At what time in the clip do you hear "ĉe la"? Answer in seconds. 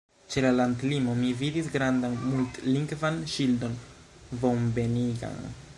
0.33-0.51